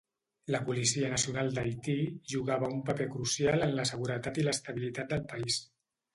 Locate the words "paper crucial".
2.89-3.67